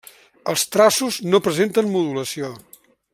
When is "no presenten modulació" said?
1.35-2.51